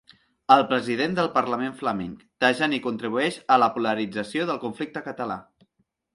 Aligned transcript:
El 0.53 0.61
president 0.69 1.11
del 1.19 1.29
parlament 1.35 1.75
flamenc: 1.81 2.23
‘Tajani 2.45 2.81
contribueix 2.87 3.39
a 3.57 3.59
la 3.65 3.69
polarització 3.77 4.49
del 4.53 4.61
conflicte 4.67 5.07
català’ 5.11 5.39